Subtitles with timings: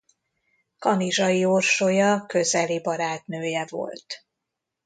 [0.79, 4.25] Kanizsai Orsolya közeli barátnője volt.